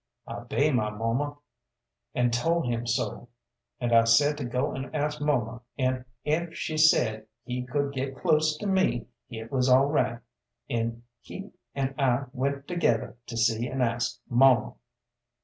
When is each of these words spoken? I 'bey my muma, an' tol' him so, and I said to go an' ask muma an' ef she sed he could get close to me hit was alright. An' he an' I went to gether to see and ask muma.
I 0.25 0.39
'bey 0.39 0.71
my 0.71 0.89
muma, 0.89 1.37
an' 2.15 2.31
tol' 2.31 2.63
him 2.63 2.87
so, 2.87 3.27
and 3.79 3.93
I 3.93 4.05
said 4.05 4.35
to 4.39 4.45
go 4.45 4.73
an' 4.73 4.89
ask 4.95 5.19
muma 5.21 5.61
an' 5.77 6.05
ef 6.25 6.55
she 6.55 6.75
sed 6.75 7.27
he 7.43 7.67
could 7.67 7.93
get 7.93 8.17
close 8.17 8.57
to 8.57 8.65
me 8.65 9.05
hit 9.29 9.51
was 9.51 9.69
alright. 9.69 10.17
An' 10.67 11.03
he 11.19 11.51
an' 11.75 11.93
I 11.99 12.23
went 12.33 12.67
to 12.69 12.77
gether 12.77 13.15
to 13.27 13.37
see 13.37 13.67
and 13.67 13.83
ask 13.83 14.17
muma. 14.27 14.73